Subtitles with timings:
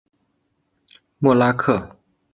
[1.19, 1.95] 默拉克。